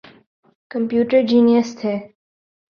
[0.71, 1.93] Computer genius تھے۔